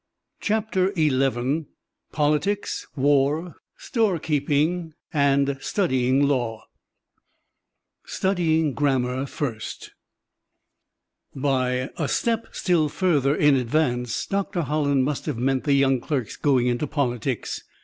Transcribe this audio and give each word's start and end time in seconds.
CHAPTER 0.39 0.91
XI 0.95 1.65
POLITICS, 2.11 2.87
WAR, 2.95 3.53
STOREKEEPING 3.77 4.95
AND 5.13 5.59
STUDYING 5.61 6.23
LAW 6.27 6.63
STUDYING 8.07 8.73
GRAMMAR 8.73 9.27
FIRST 9.27 9.91
By 11.35 11.91
"a 11.97 12.07
step 12.07 12.47
still 12.51 12.89
further 12.89 13.35
in 13.35 13.55
advance" 13.55 14.25
Dr. 14.25 14.63
Holland 14.63 15.03
must 15.03 15.27
have 15.27 15.37
meant 15.37 15.65
the 15.65 15.73
young 15.73 15.99
clerk's 15.99 16.35
going 16.35 16.65
into 16.65 16.87
politics. 16.87 17.61